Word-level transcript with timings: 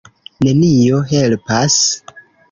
Nenio 0.45 1.01
helpas. 1.11 1.77